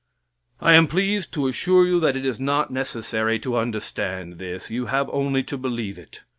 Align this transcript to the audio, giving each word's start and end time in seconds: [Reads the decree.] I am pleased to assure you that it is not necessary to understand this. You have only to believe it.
[Reads 0.01 0.07
the 0.17 0.55
decree.] 0.63 0.67
I 0.73 0.77
am 0.77 0.87
pleased 0.87 1.31
to 1.33 1.47
assure 1.47 1.85
you 1.85 1.99
that 1.99 2.17
it 2.17 2.25
is 2.25 2.39
not 2.39 2.71
necessary 2.71 3.37
to 3.37 3.55
understand 3.55 4.39
this. 4.39 4.71
You 4.71 4.87
have 4.87 5.07
only 5.11 5.43
to 5.43 5.59
believe 5.59 5.99
it. 5.99 6.21